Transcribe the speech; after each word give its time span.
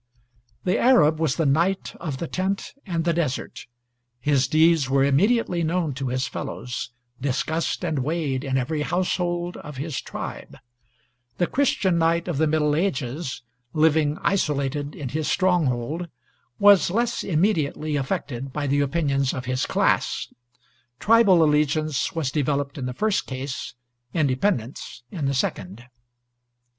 The 0.63 0.79
Arab 0.79 1.19
was 1.19 1.35
the 1.35 1.45
knight 1.45 1.95
of 1.99 2.17
the 2.17 2.27
tent 2.27 2.73
and 2.87 3.03
the 3.05 3.13
desert. 3.13 3.67
His 4.19 4.47
deeds 4.47 4.89
were 4.89 5.03
immediately 5.03 5.61
known 5.61 5.93
to 5.93 6.07
his 6.07 6.27
fellows; 6.27 6.89
discussed 7.21 7.83
and 7.85 7.99
weighed 7.99 8.43
in 8.43 8.57
every 8.57 8.81
household 8.81 9.57
of 9.57 9.77
his 9.77 10.01
tribe. 10.01 10.57
The 11.37 11.45
Christian 11.45 11.99
knight 11.99 12.27
of 12.27 12.39
the 12.39 12.47
Middle 12.47 12.75
Ages, 12.75 13.43
living 13.73 14.17
isolated 14.23 14.95
in 14.95 15.09
his 15.09 15.27
stronghold, 15.29 16.07
was 16.57 16.89
less 16.89 17.23
immediately 17.23 17.95
affected 17.95 18.51
by 18.51 18.65
the 18.65 18.79
opinions 18.79 19.35
of 19.35 19.45
his 19.45 19.67
class. 19.67 20.33
Tribal 20.99 21.43
allegiance 21.43 22.11
was 22.13 22.31
developed 22.31 22.79
in 22.79 22.87
the 22.87 22.95
first 22.95 23.27
case, 23.27 23.75
independence 24.15 25.03
in 25.11 25.27
the 25.27 25.35
second. 25.35 25.83